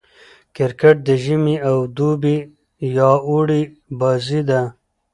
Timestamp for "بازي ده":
3.99-4.61